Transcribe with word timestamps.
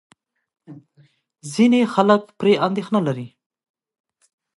ځینې 1.53 1.81
خلک 1.93 2.21
پرې 2.39 2.53
اندېښنه 2.67 2.99
لري. 3.07 3.27